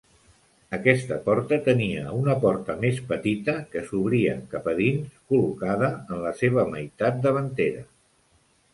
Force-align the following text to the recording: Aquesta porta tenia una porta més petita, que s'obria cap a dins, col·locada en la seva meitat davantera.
Aquesta 0.77 1.17
porta 1.27 1.59
tenia 1.67 2.05
una 2.21 2.37
porta 2.47 2.77
més 2.87 3.03
petita, 3.13 3.57
que 3.75 3.85
s'obria 3.91 4.35
cap 4.57 4.73
a 4.75 4.77
dins, 4.83 5.15
col·locada 5.35 5.95
en 6.03 6.27
la 6.29 6.37
seva 6.45 6.69
meitat 6.77 7.25
davantera. 7.31 7.89